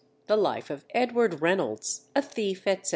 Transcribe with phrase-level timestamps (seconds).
[0.25, 2.89] The Life of EDWARD REYNOLDS, a Thief, etc.